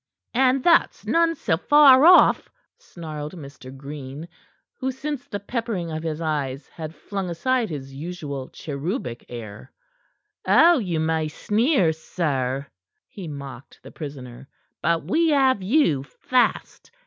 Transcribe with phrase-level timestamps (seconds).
[0.33, 3.69] "And that's none so far off," snarled Mr.
[3.77, 4.27] Green,
[4.79, 9.71] who since the peppering of his eyes, had flung aside his usual cherubic air.
[10.47, 12.65] "Oh, you may sneer, sir,"
[13.09, 14.47] he mocked the prisoner.
[14.81, 16.89] "But we have you fast.